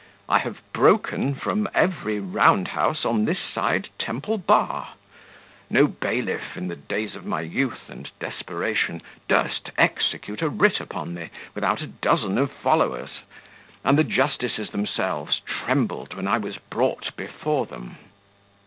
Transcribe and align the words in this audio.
I 0.27 0.39
have 0.39 0.63
broken 0.73 1.35
from 1.35 1.69
every 1.75 2.19
round 2.19 2.69
house 2.69 3.05
on 3.05 3.25
this 3.25 3.37
side 3.37 3.89
Temple 3.99 4.39
bar. 4.39 4.93
No 5.69 5.85
bailiff, 5.85 6.57
in 6.57 6.69
the 6.69 6.75
days 6.75 7.13
of 7.15 7.23
my 7.23 7.41
youth 7.41 7.87
and 7.87 8.09
desperation, 8.19 9.03
durst 9.27 9.69
execute 9.77 10.41
a 10.41 10.49
writ 10.49 10.79
upon 10.79 11.13
me 11.13 11.29
without 11.53 11.83
a 11.83 11.85
dozen 12.01 12.39
of 12.39 12.49
followers; 12.51 13.19
and 13.85 13.95
the 13.95 14.03
justices 14.03 14.71
themselves 14.71 15.39
trembled 15.45 16.15
when 16.15 16.27
I 16.27 16.39
was 16.39 16.57
brought 16.57 17.15
before 17.15 17.67
them. 17.67 17.97